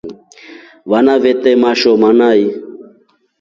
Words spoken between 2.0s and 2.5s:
nai.